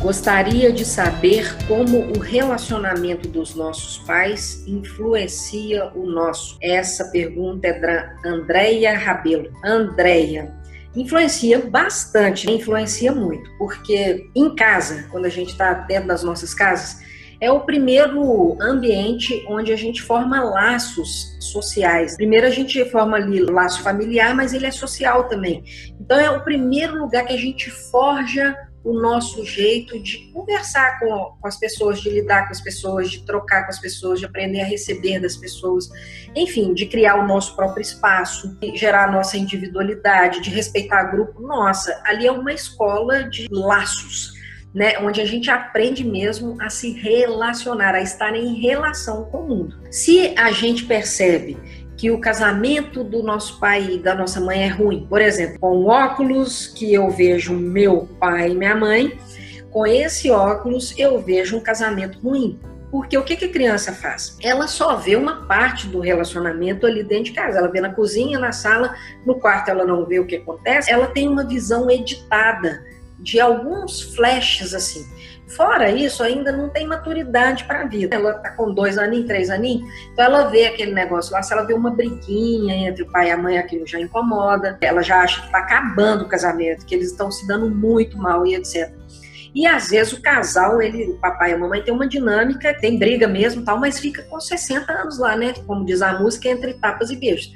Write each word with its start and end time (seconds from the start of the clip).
Gostaria 0.00 0.72
de 0.72 0.82
saber 0.82 1.54
como 1.68 1.98
o 1.98 2.18
relacionamento 2.18 3.28
dos 3.28 3.54
nossos 3.54 3.98
pais 3.98 4.66
influencia 4.66 5.92
o 5.94 6.06
nosso. 6.06 6.56
Essa 6.62 7.04
pergunta 7.10 7.68
é 7.68 7.78
da 7.78 8.16
Andréia 8.24 8.96
Rabelo. 8.96 9.52
Andréia, 9.62 10.54
influencia 10.96 11.58
bastante, 11.66 12.50
influencia 12.50 13.12
muito, 13.12 13.46
porque 13.58 14.26
em 14.34 14.54
casa, 14.54 15.06
quando 15.10 15.26
a 15.26 15.30
gente 15.30 15.50
está 15.50 15.74
dentro 15.74 16.08
das 16.08 16.24
nossas 16.24 16.54
casas, 16.54 16.98
é 17.38 17.50
o 17.50 17.60
primeiro 17.60 18.56
ambiente 18.58 19.44
onde 19.48 19.70
a 19.70 19.76
gente 19.76 20.00
forma 20.00 20.42
laços 20.42 21.36
sociais. 21.40 22.16
Primeiro 22.16 22.46
a 22.46 22.50
gente 22.50 22.82
forma 22.86 23.18
ali 23.18 23.40
laço 23.40 23.82
familiar, 23.82 24.34
mas 24.34 24.54
ele 24.54 24.64
é 24.64 24.70
social 24.70 25.28
também. 25.28 25.62
Então 26.00 26.18
é 26.18 26.30
o 26.30 26.42
primeiro 26.42 26.98
lugar 26.98 27.26
que 27.26 27.34
a 27.34 27.38
gente 27.38 27.70
forja 27.70 28.56
o 28.82 28.94
nosso 28.94 29.44
jeito 29.44 29.98
de 30.00 30.30
conversar 30.32 30.98
com, 30.98 31.36
com, 31.40 31.46
as 31.46 31.58
pessoas, 31.58 32.00
de 32.00 32.10
lidar 32.10 32.46
com 32.46 32.52
as 32.52 32.60
pessoas, 32.60 33.10
de 33.10 33.24
trocar 33.24 33.64
com 33.64 33.70
as 33.70 33.78
pessoas, 33.78 34.18
de 34.18 34.26
aprender 34.26 34.60
a 34.60 34.64
receber 34.64 35.20
das 35.20 35.36
pessoas, 35.36 35.88
enfim, 36.34 36.72
de 36.72 36.86
criar 36.86 37.16
o 37.16 37.26
nosso 37.26 37.54
próprio 37.54 37.82
espaço, 37.82 38.56
de 38.58 38.76
gerar 38.76 39.08
a 39.08 39.12
nossa 39.12 39.36
individualidade, 39.36 40.40
de 40.40 40.50
respeitar 40.50 41.04
grupo. 41.04 41.42
Nossa, 41.42 42.00
ali 42.04 42.26
é 42.26 42.32
uma 42.32 42.52
escola 42.52 43.24
de 43.24 43.48
laços. 43.50 44.38
Né, 44.72 44.96
onde 45.00 45.20
a 45.20 45.24
gente 45.24 45.50
aprende 45.50 46.04
mesmo 46.04 46.56
a 46.60 46.70
se 46.70 46.92
relacionar, 46.92 47.92
a 47.92 48.02
estar 48.02 48.36
em 48.36 48.54
relação 48.60 49.24
com 49.24 49.38
o 49.38 49.48
mundo. 49.48 49.76
Se 49.90 50.32
a 50.38 50.52
gente 50.52 50.84
percebe 50.84 51.58
que 52.00 52.10
o 52.10 52.18
casamento 52.18 53.04
do 53.04 53.22
nosso 53.22 53.60
pai 53.60 53.90
e 53.92 53.98
da 53.98 54.14
nossa 54.14 54.40
mãe 54.40 54.62
é 54.62 54.68
ruim. 54.68 55.06
Por 55.06 55.20
exemplo, 55.20 55.60
com 55.60 55.84
óculos 55.84 56.66
que 56.66 56.94
eu 56.94 57.10
vejo 57.10 57.52
meu 57.52 58.08
pai 58.18 58.52
e 58.52 58.54
minha 58.54 58.74
mãe, 58.74 59.18
com 59.70 59.86
esse 59.86 60.30
óculos 60.30 60.98
eu 60.98 61.20
vejo 61.20 61.58
um 61.58 61.60
casamento 61.60 62.18
ruim. 62.20 62.58
Porque 62.90 63.18
o 63.18 63.22
que, 63.22 63.36
que 63.36 63.44
a 63.44 63.52
criança 63.52 63.92
faz? 63.92 64.34
Ela 64.42 64.66
só 64.66 64.96
vê 64.96 65.14
uma 65.14 65.44
parte 65.44 65.88
do 65.88 66.00
relacionamento 66.00 66.86
ali 66.86 67.04
dentro 67.04 67.24
de 67.24 67.32
casa. 67.32 67.58
Ela 67.58 67.68
vê 67.68 67.82
na 67.82 67.92
cozinha, 67.92 68.38
na 68.38 68.50
sala, 68.50 68.96
no 69.26 69.34
quarto 69.34 69.68
ela 69.68 69.84
não 69.84 70.06
vê 70.06 70.18
o 70.18 70.26
que 70.26 70.36
acontece. 70.36 70.90
Ela 70.90 71.08
tem 71.08 71.28
uma 71.28 71.44
visão 71.44 71.90
editada 71.90 72.82
de 73.22 73.40
alguns 73.40 74.02
flashes 74.14 74.74
assim. 74.74 75.04
Fora 75.56 75.90
isso, 75.90 76.22
ainda 76.22 76.52
não 76.52 76.68
tem 76.68 76.86
maturidade 76.86 77.64
para 77.64 77.82
a 77.82 77.86
vida. 77.86 78.14
Ela 78.14 78.34
tá 78.34 78.50
com 78.50 78.72
dois 78.72 78.96
aninhos, 78.96 79.26
três 79.26 79.50
aninhos, 79.50 79.82
então 80.12 80.24
ela 80.24 80.44
vê 80.44 80.66
aquele 80.66 80.92
negócio 80.92 81.32
lá, 81.32 81.42
se 81.42 81.52
ela 81.52 81.64
vê 81.64 81.74
uma 81.74 81.90
briguinha 81.90 82.88
entre 82.88 83.02
o 83.02 83.10
pai 83.10 83.28
e 83.28 83.30
a 83.32 83.36
mãe, 83.36 83.58
aquilo 83.58 83.84
já 83.86 83.98
incomoda. 83.98 84.78
Ela 84.80 85.02
já 85.02 85.22
acha 85.22 85.40
que 85.40 85.46
está 85.46 85.58
acabando 85.58 86.22
o 86.22 86.28
casamento, 86.28 86.86
que 86.86 86.94
eles 86.94 87.10
estão 87.10 87.30
se 87.32 87.46
dando 87.48 87.68
muito 87.68 88.16
mal 88.16 88.46
e 88.46 88.54
etc. 88.54 88.92
E 89.52 89.66
às 89.66 89.88
vezes 89.88 90.12
o 90.12 90.22
casal, 90.22 90.80
ele, 90.80 91.10
o 91.10 91.18
papai 91.18 91.50
e 91.50 91.54
a 91.54 91.58
mamãe 91.58 91.82
tem 91.82 91.92
uma 91.92 92.06
dinâmica, 92.06 92.72
tem 92.72 92.96
briga 92.98 93.26
mesmo, 93.26 93.64
tal, 93.64 93.78
mas 93.78 93.98
fica 93.98 94.22
com 94.22 94.40
60 94.40 94.92
anos 94.92 95.18
lá, 95.18 95.36
né? 95.36 95.52
Como 95.66 95.84
diz 95.84 96.00
a 96.00 96.18
música, 96.18 96.48
entre 96.48 96.74
tapas 96.74 97.10
e 97.10 97.16
beijos. 97.16 97.50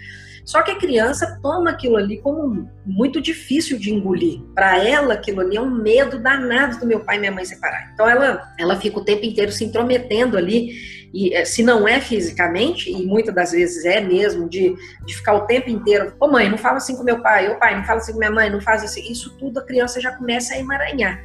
Só 0.45 0.63
que 0.63 0.71
a 0.71 0.79
criança 0.79 1.39
toma 1.43 1.71
aquilo 1.71 1.97
ali 1.97 2.19
como 2.21 2.69
muito 2.85 3.21
difícil 3.21 3.79
de 3.79 3.91
engolir. 3.91 4.41
Para 4.55 4.79
ela, 4.79 5.15
aquilo 5.15 5.41
ali 5.41 5.57
é 5.57 5.61
um 5.61 5.71
medo 5.71 6.19
danado 6.19 6.79
do 6.79 6.87
meu 6.87 7.01
pai 7.01 7.17
e 7.17 7.21
minha 7.21 7.33
mãe 7.33 7.45
separar. 7.45 7.91
Então 7.95 8.09
ela, 8.09 8.53
ela 8.59 8.77
fica 8.77 8.99
o 8.99 9.05
tempo 9.05 9.25
inteiro 9.25 9.51
se 9.51 9.65
intrometendo 9.65 10.37
ali. 10.37 11.05
E 11.15 11.33
eh, 11.33 11.45
se 11.45 11.63
não 11.63 11.87
é 11.87 12.01
fisicamente, 12.01 12.91
e 12.91 13.07
muitas 13.07 13.35
das 13.35 13.53
vezes 13.53 13.85
é 13.85 14.01
mesmo, 14.01 14.49
de, 14.49 14.75
de 15.07 15.15
ficar 15.15 15.35
o 15.35 15.47
tempo 15.47 15.71
inteiro, 15.71 16.13
ô 16.21 16.27
mãe, 16.27 16.51
não 16.51 16.59
fala 16.59 16.79
assim 16.79 16.97
com 16.97 17.05
meu 17.05 17.23
pai, 17.23 17.49
ô 17.51 17.59
pai, 17.59 17.77
não 17.77 17.85
fala 17.85 18.01
assim 18.01 18.13
com 18.13 18.19
minha 18.19 18.33
mãe, 18.33 18.51
não 18.51 18.61
faz 18.61 18.83
assim. 18.83 19.11
Isso 19.11 19.35
tudo 19.39 19.61
a 19.61 19.65
criança 19.65 20.01
já 20.01 20.13
começa 20.13 20.55
a 20.55 20.59
emaranhar. 20.59 21.23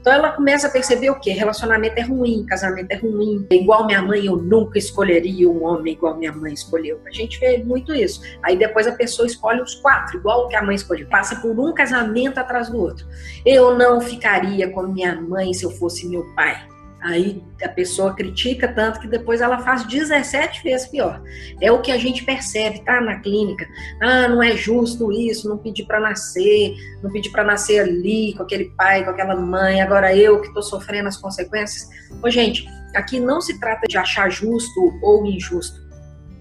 Então 0.00 0.12
ela 0.12 0.32
começa 0.32 0.66
a 0.66 0.70
perceber 0.70 1.10
o 1.10 1.20
quê? 1.20 1.30
Relacionamento 1.32 1.98
é 1.98 2.02
ruim, 2.02 2.44
casamento 2.46 2.90
é 2.90 2.96
ruim. 2.96 3.46
Igual 3.50 3.86
minha 3.86 4.00
mãe, 4.00 4.24
eu 4.24 4.36
nunca 4.36 4.78
escolheria 4.78 5.48
um 5.48 5.64
homem 5.64 5.92
igual 5.92 6.16
minha 6.16 6.32
mãe 6.32 6.54
escolheu. 6.54 7.00
A 7.06 7.10
gente 7.10 7.38
vê 7.38 7.58
muito 7.58 7.94
isso. 7.94 8.22
Aí 8.42 8.56
depois 8.56 8.86
a 8.86 8.92
pessoa 8.92 9.26
escolhe 9.26 9.60
os 9.60 9.74
quatro, 9.76 10.16
igual 10.16 10.46
o 10.46 10.48
que 10.48 10.56
a 10.56 10.62
mãe 10.62 10.74
escolheu. 10.74 11.06
Passa 11.08 11.36
por 11.36 11.58
um 11.58 11.74
casamento 11.74 12.38
atrás 12.38 12.70
do 12.70 12.78
outro. 12.78 13.06
Eu 13.44 13.76
não 13.76 14.00
ficaria 14.00 14.70
com 14.70 14.82
minha 14.82 15.20
mãe 15.20 15.52
se 15.52 15.64
eu 15.64 15.70
fosse 15.70 16.08
meu 16.08 16.24
pai. 16.34 16.66
Aí 17.02 17.42
a 17.62 17.68
pessoa 17.68 18.14
critica 18.14 18.68
tanto 18.68 19.00
que 19.00 19.08
depois 19.08 19.40
ela 19.40 19.58
faz 19.60 19.84
17 19.86 20.62
vezes 20.62 20.86
pior. 20.88 21.22
É 21.60 21.72
o 21.72 21.80
que 21.80 21.90
a 21.90 21.96
gente 21.96 22.24
percebe, 22.24 22.84
tá? 22.84 23.00
Na 23.00 23.20
clínica. 23.20 23.66
Ah, 24.02 24.28
não 24.28 24.42
é 24.42 24.54
justo 24.54 25.10
isso, 25.10 25.48
não 25.48 25.56
pedi 25.56 25.82
para 25.84 25.98
nascer, 25.98 26.74
não 27.02 27.10
pedi 27.10 27.30
para 27.30 27.42
nascer 27.42 27.80
ali, 27.80 28.34
com 28.36 28.42
aquele 28.42 28.66
pai, 28.76 29.02
com 29.02 29.10
aquela 29.10 29.34
mãe, 29.34 29.80
agora 29.80 30.14
eu 30.14 30.40
que 30.40 30.48
estou 30.48 30.62
sofrendo 30.62 31.08
as 31.08 31.16
consequências. 31.16 31.88
Ô, 32.22 32.28
gente, 32.28 32.66
aqui 32.94 33.18
não 33.18 33.40
se 33.40 33.58
trata 33.58 33.86
de 33.88 33.96
achar 33.96 34.30
justo 34.30 34.98
ou 35.02 35.24
injusto. 35.24 35.80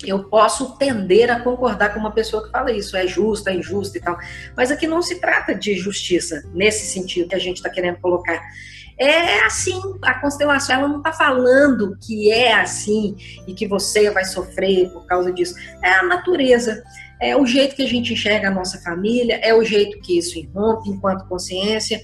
Eu 0.06 0.26
posso 0.26 0.78
tender 0.78 1.30
a 1.30 1.40
concordar 1.40 1.94
com 1.94 2.00
uma 2.00 2.12
pessoa 2.12 2.44
que 2.44 2.52
fala 2.52 2.72
isso, 2.72 2.96
é 2.96 3.06
justo, 3.06 3.50
é 3.50 3.56
injusto 3.56 3.98
e 3.98 4.02
tal. 4.02 4.18
Mas 4.56 4.72
aqui 4.72 4.88
não 4.88 5.02
se 5.02 5.20
trata 5.20 5.54
de 5.54 5.76
justiça, 5.76 6.44
nesse 6.54 6.86
sentido 6.86 7.30
que 7.30 7.36
a 7.36 7.40
gente 7.40 7.58
está 7.58 7.70
querendo 7.70 8.00
colocar 8.00 8.42
é 9.00 9.46
assim, 9.46 9.80
a 10.02 10.16
constelação 10.16 10.76
ela 10.76 10.88
não 10.88 10.98
está 10.98 11.14
falando 11.14 11.98
que 12.02 12.32
é 12.32 12.54
assim 12.54 13.16
e 13.48 13.54
que 13.54 13.66
você 13.66 14.12
vai 14.12 14.26
sofrer 14.26 14.90
por 14.90 15.06
causa 15.06 15.32
disso. 15.32 15.56
É 15.82 15.90
a 15.94 16.04
natureza, 16.04 16.84
é 17.22 17.36
o 17.36 17.46
jeito 17.46 17.76
que 17.76 17.84
a 17.84 17.88
gente 17.88 18.12
enxerga 18.12 18.50
a 18.50 18.52
nossa 18.52 18.78
família, 18.82 19.40
é 19.42 19.54
o 19.54 19.64
jeito 19.64 20.00
que 20.02 20.18
isso 20.18 20.38
irrompe 20.38 20.90
enquanto 20.90 21.28
consciência. 21.28 22.02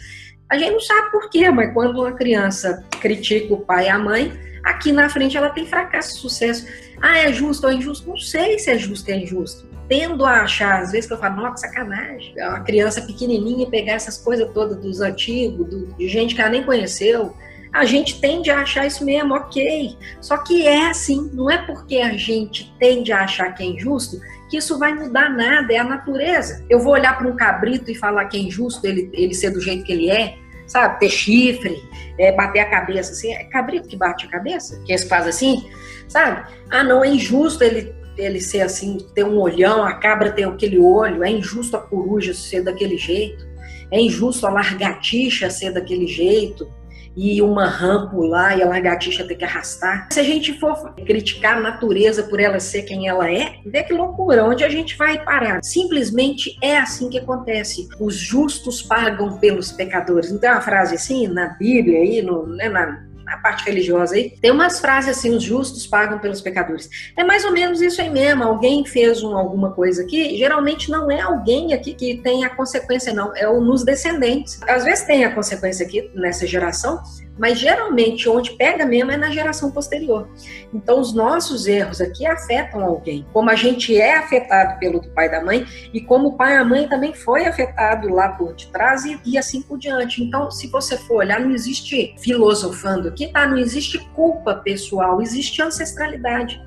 A 0.50 0.58
gente 0.58 0.72
não 0.72 0.80
sabe 0.80 1.12
por 1.12 1.30
quê, 1.30 1.50
mas 1.52 1.74
quando 1.74 2.00
uma 2.00 2.14
criança 2.14 2.82
critica 3.02 3.54
o 3.54 3.66
pai 3.66 3.88
e 3.88 3.90
a 3.90 4.00
mãe, 4.00 4.32
aqui 4.64 4.94
na 4.94 5.10
frente 5.10 5.36
ela 5.36 5.50
tem 5.50 5.66
fracasso 5.66 6.16
e 6.16 6.20
sucesso. 6.20 6.66
Ah, 7.02 7.18
é 7.18 7.34
justo 7.34 7.66
ou 7.66 7.74
é 7.74 7.76
injusto? 7.76 8.08
Não 8.08 8.18
sei 8.18 8.58
se 8.58 8.72
é 8.72 8.78
justo 8.78 9.10
ou 9.10 9.18
é 9.18 9.20
injusto 9.20 9.75
tendo 9.88 10.26
a 10.26 10.42
achar, 10.42 10.82
às 10.82 10.92
vezes 10.92 11.08
que 11.08 11.14
eu 11.14 11.18
falo, 11.18 11.38
nossa, 11.38 11.68
sacanagem, 11.68 12.34
é 12.38 12.48
uma 12.48 12.62
criança 12.62 13.02
pequenininha 13.02 13.70
pegar 13.70 13.94
essas 13.94 14.18
coisas 14.18 14.50
todas 14.54 14.78
dos 14.78 15.02
antigos, 15.02 15.68
do, 15.68 15.94
de 15.94 16.08
gente 16.08 16.36
que 16.36 16.42
ela 16.42 16.50
nem 16.50 16.64
conheceu, 16.64 17.36
a 17.72 17.84
gente 17.84 18.22
tende 18.22 18.50
a 18.50 18.62
achar 18.62 18.88
isso 18.88 19.04
mesmo, 19.04 19.34
ok. 19.34 19.98
Só 20.22 20.38
que 20.38 20.66
é 20.66 20.88
assim, 20.88 21.30
não 21.34 21.52
é 21.52 21.58
porque 21.58 21.98
a 21.98 22.16
gente 22.16 22.74
tende 22.80 23.12
a 23.12 23.24
achar 23.24 23.54
que 23.54 23.64
é 23.64 23.66
injusto 23.66 24.18
que 24.50 24.58
isso 24.58 24.78
vai 24.78 24.94
mudar 24.94 25.30
nada, 25.30 25.74
é 25.74 25.78
a 25.78 25.84
natureza. 25.84 26.64
Eu 26.70 26.80
vou 26.80 26.94
olhar 26.94 27.18
para 27.18 27.28
um 27.28 27.36
cabrito 27.36 27.92
e 27.92 27.96
falar 27.96 28.26
que 28.26 28.38
é 28.38 28.42
injusto 28.42 28.86
ele, 28.86 29.10
ele 29.14 29.34
ser 29.34 29.50
do 29.50 29.60
jeito 29.60 29.84
que 29.84 29.92
ele 29.92 30.10
é, 30.10 30.38
sabe? 30.68 31.00
Ter 31.00 31.10
chifre, 31.10 31.84
é, 32.20 32.32
bater 32.32 32.60
a 32.60 32.70
cabeça 32.70 33.12
assim. 33.12 33.34
É 33.34 33.44
cabrito 33.46 33.88
que 33.88 33.96
bate 33.96 34.26
a 34.26 34.30
cabeça? 34.30 34.82
Que 34.86 34.92
eles 34.92 35.04
fazem 35.04 35.30
assim, 35.30 35.70
sabe? 36.08 36.48
Ah, 36.70 36.84
não, 36.84 37.04
é 37.04 37.10
injusto 37.10 37.64
ele 37.64 37.95
ele 38.18 38.40
ser 38.40 38.62
assim, 38.62 38.98
ter 39.14 39.24
um 39.24 39.40
olhão, 39.40 39.84
a 39.84 39.94
cabra 39.94 40.32
ter 40.32 40.44
aquele 40.44 40.78
olho, 40.78 41.24
é 41.24 41.30
injusto 41.30 41.76
a 41.78 41.82
coruja 41.82 42.34
ser 42.34 42.62
daquele 42.62 42.98
jeito, 42.98 43.46
é 43.92 44.00
injusto 44.00 44.46
a 44.48 44.50
largatixa 44.50 45.50
ser 45.50 45.72
daquele 45.72 46.08
jeito, 46.08 46.68
e 47.16 47.42
uma 47.42 47.68
rã 47.68 48.10
pular 48.10 48.58
e 48.58 48.64
a 48.64 48.68
lagartixa 48.68 49.24
ter 49.26 49.36
que 49.36 49.46
arrastar. 49.46 50.10
Se 50.12 50.20
a 50.20 50.24
gente 50.24 50.60
for 50.60 50.94
criticar 51.06 51.58
a 51.58 51.62
natureza 51.62 52.24
por 52.24 52.40
ela 52.40 52.60
ser 52.60 52.84
quem 52.84 53.08
ela 53.08 53.32
é, 53.32 53.56
vê 53.66 53.84
que 53.84 53.94
loucura, 53.94 54.44
onde 54.44 54.64
a 54.64 54.70
gente 54.70 54.98
vai 54.98 55.24
parar? 55.24 55.64
Simplesmente 55.64 56.58
é 56.62 56.78
assim 56.78 57.10
que 57.10 57.18
acontece. 57.18 57.88
Os 58.00 58.16
justos 58.16 58.82
pagam 58.82 59.38
pelos 59.38 59.72
pecadores. 59.72 60.32
Não 60.32 60.40
tem 60.40 60.50
uma 60.50 60.62
frase 60.62 60.96
assim 60.96 61.28
na 61.28 61.50
Bíblia, 61.50 62.00
aí, 62.00 62.22
no, 62.22 62.46
né, 62.48 62.68
na, 62.68 63.06
a 63.28 63.38
parte 63.38 63.66
religiosa 63.66 64.16
aí, 64.16 64.32
tem 64.42 64.52
umas 64.52 64.80
frases 64.80 65.18
assim, 65.18 65.32
os 65.36 65.44
justos 65.44 65.88
pagam 65.88 66.20
pelos 66.20 66.42
pecadores. 66.42 66.90
É 67.18 67.24
mais 67.24 67.44
ou 67.44 67.52
menos 67.52 67.82
isso 67.82 68.02
aí 68.02 68.10
mesmo. 68.10 68.44
Alguém 68.44 68.86
fez 68.86 69.24
um, 69.24 69.36
alguma 69.36 69.72
coisa 69.72 70.04
aqui, 70.04 70.38
geralmente 70.38 70.90
não 70.90 71.10
é 71.10 71.22
alguém 71.22 71.74
aqui 71.74 71.94
que 71.94 72.18
tem 72.18 72.46
a 72.46 72.50
consequência, 72.50 73.14
não, 73.14 73.36
é 73.36 73.48
o 73.48 73.62
nos 73.62 73.84
descendentes. 73.84 74.60
Às 74.68 74.84
vezes 74.84 75.06
tem 75.06 75.26
a 75.26 75.34
consequência 75.34 75.86
aqui 75.86 76.12
nessa 76.14 76.46
geração, 76.46 77.02
mas 77.38 77.60
geralmente 77.60 78.30
onde 78.30 78.52
pega 78.52 78.86
mesmo 78.86 79.12
é 79.12 79.18
na 79.18 79.30
geração 79.30 79.72
posterior. 79.72 80.30
Então 80.74 81.00
os 81.00 81.14
nossos 81.14 81.68
erros 81.68 82.02
aqui 82.02 82.26
afetam 82.26 82.84
alguém, 82.84 83.26
como 83.34 83.50
a 83.50 83.56
gente 83.56 83.96
é 83.96 84.18
afetado 84.18 84.80
pelo 84.80 85.00
do 85.00 85.10
pai 85.10 85.28
e 85.28 85.32
da 85.32 85.44
mãe 85.44 85.66
e 85.94 86.02
como 86.02 86.30
o 86.30 86.38
pai 86.38 86.56
e 86.56 86.58
a 86.58 86.64
mãe 86.64 86.88
também 86.88 87.14
foi 87.14 87.46
afetado 87.46 88.10
lá 88.10 88.30
por 88.30 88.54
detrás 88.54 89.06
e, 89.06 89.20
e 89.26 89.38
assim 89.38 89.62
por 89.62 89.78
diante. 89.78 90.24
Então 90.24 90.50
se 90.50 90.68
você 90.68 90.98
for 90.98 91.18
olhar, 91.18 91.40
não 91.40 91.52
existe 91.52 92.16
filosofando 92.20 93.08
aqui, 93.08 93.28
tá? 93.28 93.48
Não 93.48 93.58
existe 93.58 94.00
culpa 94.14 94.56
pessoal, 94.56 95.22
existe 95.22 95.62
ancestralidade. 95.62 96.62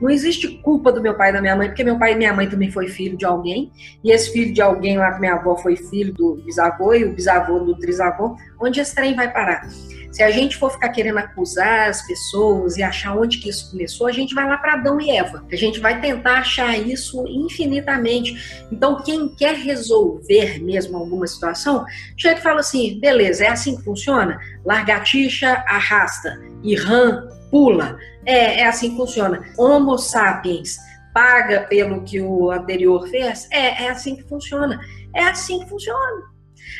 Não 0.00 0.10
existe 0.10 0.48
culpa 0.58 0.92
do 0.92 1.00
meu 1.00 1.14
pai 1.14 1.30
e 1.30 1.32
da 1.32 1.40
minha 1.40 1.56
mãe, 1.56 1.68
porque 1.68 1.84
meu 1.84 1.98
pai 1.98 2.12
e 2.12 2.16
minha 2.16 2.32
mãe 2.32 2.48
também 2.48 2.70
foi 2.70 2.88
filho 2.88 3.16
de 3.16 3.24
alguém, 3.24 3.72
e 4.02 4.10
esse 4.10 4.32
filho 4.32 4.52
de 4.52 4.60
alguém 4.60 4.98
lá 4.98 5.12
com 5.12 5.20
minha 5.20 5.34
avó 5.34 5.56
foi 5.56 5.76
filho 5.76 6.12
do 6.12 6.36
bisavô, 6.44 6.94
e 6.94 7.04
o 7.04 7.12
bisavô 7.12 7.60
do 7.60 7.76
trisavô, 7.78 8.36
onde 8.60 8.80
esse 8.80 8.94
trem 8.94 9.14
vai 9.14 9.32
parar? 9.32 9.68
Se 10.14 10.22
a 10.22 10.30
gente 10.30 10.56
for 10.56 10.70
ficar 10.70 10.90
querendo 10.90 11.18
acusar 11.18 11.88
as 11.88 12.06
pessoas 12.06 12.76
e 12.76 12.84
achar 12.84 13.18
onde 13.18 13.38
que 13.38 13.48
isso 13.48 13.72
começou, 13.72 14.06
a 14.06 14.12
gente 14.12 14.32
vai 14.32 14.46
lá 14.46 14.56
para 14.56 14.74
Adão 14.74 15.00
e 15.00 15.10
Eva. 15.10 15.44
A 15.50 15.56
gente 15.56 15.80
vai 15.80 16.00
tentar 16.00 16.38
achar 16.38 16.78
isso 16.78 17.26
infinitamente. 17.26 18.64
Então, 18.70 19.02
quem 19.02 19.34
quer 19.34 19.56
resolver 19.56 20.62
mesmo 20.62 20.96
alguma 20.96 21.26
situação, 21.26 21.84
chega 22.16 22.38
e 22.38 22.42
fala 22.42 22.60
assim: 22.60 23.00
beleza, 23.00 23.44
é 23.44 23.48
assim 23.48 23.76
que 23.76 23.82
funciona? 23.82 24.38
Largatixa 24.64 25.64
arrasta 25.66 26.40
ram 26.86 27.28
pula. 27.54 27.96
É, 28.26 28.62
é 28.62 28.66
assim 28.66 28.90
que 28.90 28.96
funciona. 28.96 29.40
Homo 29.56 29.96
sapiens 29.96 30.76
paga 31.14 31.60
pelo 31.68 32.02
que 32.02 32.20
o 32.20 32.50
anterior 32.50 33.06
fez? 33.06 33.48
É, 33.52 33.84
é 33.84 33.90
assim 33.90 34.16
que 34.16 34.24
funciona. 34.24 34.80
É 35.14 35.22
assim 35.22 35.60
que 35.60 35.68
funciona. 35.68 36.33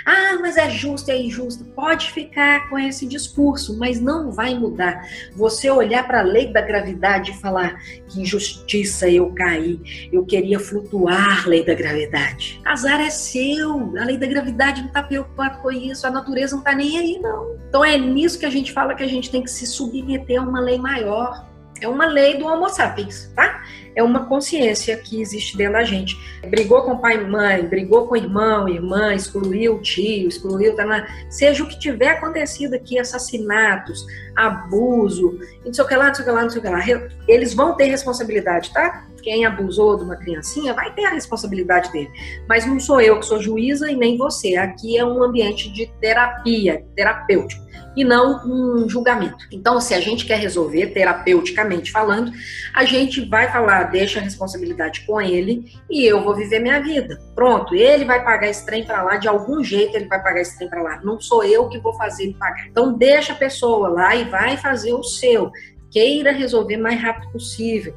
Ah, 0.05 0.39
mas 0.41 0.57
é 0.57 0.69
justo, 0.71 1.11
é 1.11 1.19
injusto. 1.19 1.65
Pode 1.65 2.11
ficar 2.13 2.69
com 2.69 2.79
esse 2.79 3.07
discurso, 3.07 3.79
mas 3.79 4.01
não 4.01 4.31
vai 4.31 4.55
mudar. 4.55 5.03
Você 5.35 5.71
olhar 5.71 6.07
para 6.07 6.21
a 6.21 6.23
lei 6.23 6.53
da 6.53 6.61
gravidade 6.61 7.31
e 7.31 7.35
falar 7.35 7.79
que 8.09 8.21
injustiça 8.21 9.09
eu 9.09 9.33
caí, 9.33 9.81
eu 10.13 10.25
queria 10.25 10.59
flutuar, 10.61 11.49
lei 11.49 11.65
da 11.65 11.75
gravidade. 11.75 12.61
Azar 12.65 13.01
é 13.01 13.11
seu, 13.11 13.97
a 13.99 14.05
lei 14.05 14.17
da 14.17 14.27
gravidade 14.27 14.81
não 14.81 14.89
está 14.89 15.03
preocupada 15.03 15.57
com 15.59 15.71
isso, 15.71 16.07
a 16.07 16.11
natureza 16.11 16.53
não 16.53 16.61
está 16.61 16.75
nem 16.75 16.99
aí, 16.99 17.19
não. 17.19 17.57
Então 17.69 17.85
é 17.85 17.97
nisso 17.97 18.39
que 18.39 18.47
a 18.47 18.51
gente 18.51 18.73
fala 18.73 18.95
que 18.95 19.03
a 19.03 19.09
gente 19.09 19.31
tem 19.31 19.43
que 19.43 19.51
se 19.51 19.67
submeter 19.67 20.41
a 20.41 20.45
uma 20.45 20.61
lei 20.61 20.79
maior. 20.79 21.47
É 21.81 21.89
uma 21.89 22.07
lei 22.07 22.39
do 22.39 22.47
Homo 22.47 22.69
sapiens, 22.69 23.33
tá? 23.35 23.63
É 23.95 24.03
uma 24.03 24.27
consciência 24.27 24.97
que 24.97 25.21
existe 25.21 25.57
dentro 25.57 25.75
da 25.75 25.85
gente. 25.85 26.17
Brigou 26.49 26.83
com 26.83 26.99
pai 26.99 27.17
e 27.17 27.25
mãe, 27.25 27.67
brigou 27.67 28.07
com 28.07 28.17
irmão, 28.17 28.69
irmã, 28.69 29.15
excluiu 29.15 29.77
o 29.77 29.81
tio, 29.81 30.29
excluiu, 30.29 30.75
tá 30.75 30.85
seja 31.29 31.63
o 31.63 31.69
que 31.69 31.79
tiver 31.79 32.09
acontecido 32.09 32.75
aqui, 32.75 32.99
assassinatos, 32.99 34.05
abuso, 34.37 35.39
não 35.65 35.73
sei 35.73 35.85
o 35.85 35.89
que 35.89 35.95
lá, 35.95 36.09
não 36.09 36.15
sei 36.15 36.23
o 36.23 36.27
que 36.27 36.33
lá, 36.33 36.43
não 36.43 36.51
sei 36.51 36.59
o 36.61 36.63
que 36.63 36.69
lá. 36.69 36.85
Eles 37.29 37.55
vão 37.55 37.77
ter 37.77 37.87
responsabilidade, 37.87 38.73
tá? 38.73 39.07
Quem 39.23 39.47
abusou 39.47 39.97
de 39.97 40.05
uma 40.05 40.17
criancinha 40.17 40.75
vai 40.75 40.93
ter 40.93 41.07
a 41.07 41.11
responsabilidade 41.11 41.91
dele. 41.91 42.11
Mas 42.47 42.67
não 42.67 42.79
sou 42.79 43.01
eu 43.01 43.19
que 43.19 43.27
sou 43.27 43.41
juíza 43.41 43.91
e 43.91 43.97
nem 43.97 44.19
você. 44.19 44.57
Aqui 44.57 44.99
é 44.99 45.05
um 45.05 45.23
ambiente 45.23 45.73
de 45.73 45.87
terapia, 46.01 46.85
terapêutico 46.95 47.65
e 47.97 48.05
não 48.05 48.43
um 48.47 48.89
julgamento. 48.89 49.47
Então, 49.53 49.81
se 49.81 49.95
a 49.95 50.01
gente 50.01 50.27
quer 50.27 50.39
resolver 50.39 50.89
terapeuticamente 50.89 51.91
falando, 51.91 52.33
a 52.75 52.85
gente 52.85 53.21
vai 53.23 53.51
falar, 53.51 53.85
deixa 53.85 54.19
a 54.19 54.23
responsabilidade 54.23 55.05
com 55.07 55.21
ele 55.21 55.73
e 55.91 56.05
eu 56.05 56.23
vou 56.23 56.35
viver 56.35 56.61
minha 56.61 56.81
vida. 56.81 57.19
Pronto, 57.35 57.75
ele 57.75 58.05
vai 58.05 58.25
pagar 58.25 58.49
esse 58.49 58.65
trem 58.65 58.85
para 58.85 59.03
lá, 59.03 59.17
de 59.17 59.29
algum 59.29 59.63
jeito 59.63 59.97
ele 59.97 60.07
vai 60.07 60.23
pagar 60.23 60.41
esse 60.41 60.57
trem 60.57 60.69
para 60.69 60.83
lá. 60.83 61.01
Não 61.03 61.21
sou 61.21 61.45
eu 61.45 61.69
que 61.69 61.79
vou 61.79 61.95
fazer 61.95 62.25
ele 62.25 62.35
pagar. 62.35 62.67
Então, 62.67 62.93
deixa 62.93 63.33
a 63.33 63.37
pessoa 63.37 63.89
lá 63.89 64.15
e 64.15 64.25
vai 64.25 64.57
fazer 64.57 64.93
o 64.93 65.03
seu. 65.03 65.51
Queira 65.91 66.33
resolver 66.33 66.77
mais 66.77 67.01
rápido 67.01 67.31
possível 67.31 67.95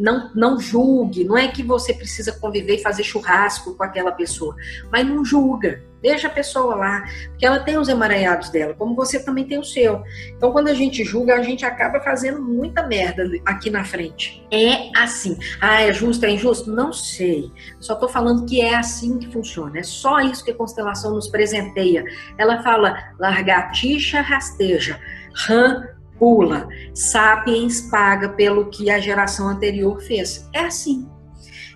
não, 0.00 0.30
não 0.34 0.58
julgue, 0.58 1.24
não 1.24 1.36
é 1.36 1.48
que 1.48 1.62
você 1.62 1.92
precisa 1.92 2.32
conviver 2.32 2.76
e 2.76 2.82
fazer 2.82 3.04
churrasco 3.04 3.74
com 3.74 3.82
aquela 3.82 4.12
pessoa, 4.12 4.56
mas 4.90 5.06
não 5.06 5.24
julga, 5.24 5.82
deixa 6.00 6.28
a 6.28 6.30
pessoa 6.30 6.74
lá, 6.74 7.04
porque 7.28 7.46
ela 7.46 7.60
tem 7.60 7.78
os 7.78 7.88
emaranhados 7.88 8.48
dela, 8.48 8.74
como 8.74 8.94
você 8.94 9.22
também 9.22 9.44
tem 9.44 9.58
o 9.58 9.64
seu. 9.64 10.02
Então, 10.36 10.52
quando 10.52 10.68
a 10.68 10.74
gente 10.74 11.04
julga, 11.04 11.34
a 11.34 11.42
gente 11.42 11.64
acaba 11.64 12.00
fazendo 12.00 12.42
muita 12.42 12.86
merda 12.86 13.28
aqui 13.44 13.70
na 13.70 13.84
frente. 13.84 14.46
É 14.50 14.90
assim. 14.96 15.38
Ah, 15.60 15.82
é 15.82 15.92
justo, 15.92 16.24
é 16.24 16.30
injusto? 16.30 16.72
Não 16.72 16.92
sei. 16.92 17.50
Só 17.78 17.94
tô 17.94 18.08
falando 18.08 18.46
que 18.46 18.60
é 18.60 18.74
assim 18.74 19.18
que 19.18 19.30
funciona. 19.30 19.78
É 19.78 19.82
só 19.82 20.20
isso 20.20 20.44
que 20.44 20.50
a 20.50 20.56
constelação 20.56 21.14
nos 21.14 21.28
presenteia. 21.28 22.04
Ela 22.38 22.62
fala 22.62 22.96
largatixa 23.18 24.20
rasteja, 24.20 24.98
ram 25.46 25.99
pula. 26.20 26.68
Sapiens 26.94 27.80
paga 27.80 28.28
pelo 28.28 28.66
que 28.66 28.90
a 28.90 29.00
geração 29.00 29.48
anterior 29.48 30.00
fez. 30.02 30.48
É 30.54 30.60
assim. 30.60 31.08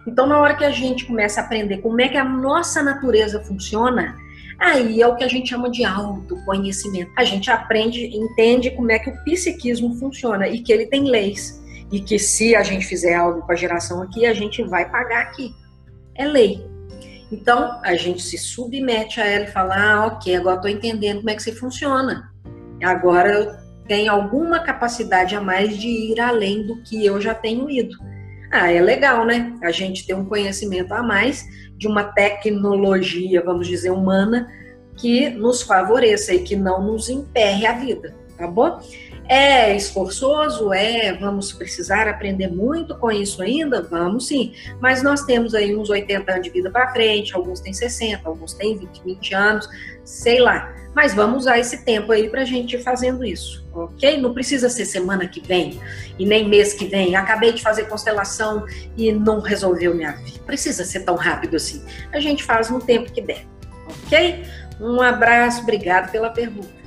Então, 0.06 0.26
na 0.26 0.38
hora 0.38 0.54
que 0.54 0.64
a 0.64 0.70
gente 0.70 1.06
começa 1.06 1.40
a 1.40 1.44
aprender 1.44 1.78
como 1.78 2.00
é 2.00 2.08
que 2.08 2.18
a 2.18 2.24
nossa 2.24 2.82
natureza 2.82 3.42
funciona, 3.42 4.14
aí 4.60 5.00
é 5.00 5.08
o 5.08 5.16
que 5.16 5.24
a 5.24 5.28
gente 5.28 5.48
chama 5.48 5.70
de 5.70 5.82
autoconhecimento. 5.82 7.10
A 7.16 7.24
gente 7.24 7.50
aprende, 7.50 8.04
entende 8.14 8.70
como 8.72 8.92
é 8.92 8.98
que 8.98 9.08
o 9.08 9.24
psiquismo 9.24 9.94
funciona 9.94 10.46
e 10.46 10.60
que 10.60 10.70
ele 10.70 10.86
tem 10.86 11.04
leis. 11.04 11.62
E 11.90 12.00
que 12.00 12.18
se 12.18 12.54
a 12.54 12.62
gente 12.62 12.84
fizer 12.84 13.14
algo 13.14 13.40
com 13.42 13.52
a 13.52 13.56
geração 13.56 14.02
aqui, 14.02 14.26
a 14.26 14.34
gente 14.34 14.62
vai 14.62 14.90
pagar 14.90 15.22
aqui. 15.22 15.54
É 16.14 16.26
lei. 16.26 16.66
Então, 17.32 17.80
a 17.82 17.94
gente 17.94 18.22
se 18.22 18.36
submete 18.36 19.20
a 19.20 19.26
ela 19.26 19.44
e 19.44 19.50
fala: 19.50 19.74
ah, 19.76 20.06
ok, 20.06 20.36
agora 20.36 20.56
estou 20.56 20.70
entendendo 20.70 21.18
como 21.18 21.30
é 21.30 21.34
que 21.34 21.42
você 21.42 21.52
funciona. 21.52 22.30
Agora 22.82 23.32
eu 23.32 23.63
tem 23.86 24.08
alguma 24.08 24.60
capacidade 24.60 25.34
a 25.34 25.40
mais 25.40 25.76
de 25.76 25.88
ir 25.88 26.20
além 26.20 26.66
do 26.66 26.82
que 26.82 27.04
eu 27.04 27.20
já 27.20 27.34
tenho 27.34 27.70
ido. 27.70 27.96
Ah, 28.50 28.70
é 28.70 28.80
legal, 28.80 29.26
né? 29.26 29.52
A 29.62 29.70
gente 29.70 30.06
ter 30.06 30.14
um 30.14 30.24
conhecimento 30.24 30.92
a 30.92 31.02
mais 31.02 31.44
de 31.76 31.86
uma 31.86 32.04
tecnologia, 32.04 33.42
vamos 33.42 33.66
dizer, 33.66 33.90
humana, 33.90 34.48
que 34.96 35.28
nos 35.30 35.62
favoreça 35.62 36.32
e 36.32 36.42
que 36.42 36.54
não 36.54 36.82
nos 36.82 37.08
emperre 37.08 37.66
a 37.66 37.72
vida, 37.72 38.14
tá 38.38 38.46
bom? 38.46 38.80
É 39.26 39.74
esforçoso? 39.74 40.72
É, 40.72 41.14
vamos 41.14 41.52
precisar 41.52 42.06
aprender 42.06 42.48
muito 42.48 42.94
com 42.96 43.10
isso 43.10 43.42
ainda? 43.42 43.82
Vamos 43.82 44.28
sim, 44.28 44.52
mas 44.80 45.02
nós 45.02 45.22
temos 45.22 45.54
aí 45.54 45.74
uns 45.74 45.88
80 45.88 46.30
anos 46.30 46.44
de 46.44 46.50
vida 46.50 46.70
para 46.70 46.92
frente, 46.92 47.34
alguns 47.34 47.60
têm 47.60 47.72
60, 47.72 48.28
alguns 48.28 48.52
têm 48.52 48.76
20, 48.76 49.02
20 49.02 49.34
anos, 49.34 49.68
sei 50.04 50.40
lá. 50.40 50.74
Mas 50.94 51.14
vamos 51.14 51.38
usar 51.40 51.58
esse 51.58 51.84
tempo 51.84 52.12
aí 52.12 52.28
para 52.28 52.42
a 52.42 52.44
gente 52.44 52.76
ir 52.76 52.82
fazendo 52.82 53.24
isso, 53.24 53.66
ok? 53.72 54.20
Não 54.20 54.32
precisa 54.34 54.68
ser 54.68 54.84
semana 54.84 55.26
que 55.26 55.40
vem 55.40 55.80
e 56.18 56.26
nem 56.26 56.46
mês 56.46 56.74
que 56.74 56.86
vem. 56.86 57.16
Acabei 57.16 57.52
de 57.52 57.62
fazer 57.62 57.88
constelação 57.88 58.64
e 58.96 59.10
não 59.10 59.40
resolveu 59.40 59.94
minha 59.94 60.12
vida. 60.12 60.38
Precisa 60.46 60.84
ser 60.84 61.00
tão 61.00 61.16
rápido 61.16 61.56
assim. 61.56 61.82
A 62.12 62.20
gente 62.20 62.44
faz 62.44 62.70
no 62.70 62.78
tempo 62.78 63.10
que 63.10 63.22
der, 63.22 63.44
ok? 64.06 64.44
Um 64.80 65.00
abraço, 65.00 65.62
obrigado 65.62 66.12
pela 66.12 66.30
pergunta. 66.30 66.83